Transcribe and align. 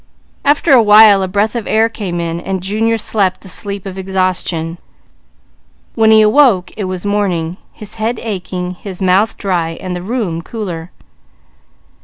After 0.43 0.73
a 0.73 0.81
while 0.81 1.21
a 1.21 1.27
breath 1.27 1.55
of 1.55 1.67
air 1.67 1.87
came 1.87 2.19
in, 2.19 2.39
and 2.41 2.63
Junior 2.63 2.97
slept 2.97 3.41
the 3.41 3.47
sleep 3.47 3.85
of 3.85 3.99
exhaustion. 3.99 4.79
When 5.93 6.09
he 6.09 6.21
awoke 6.23 6.71
it 6.75 6.85
was 6.85 7.05
morning, 7.05 7.57
his 7.71 7.93
head 8.01 8.17
aching, 8.19 8.71
his 8.71 8.99
mouth 8.99 9.37
dry, 9.37 9.77
and 9.79 9.95
the 9.95 10.01
room 10.01 10.41
cooler. 10.41 10.89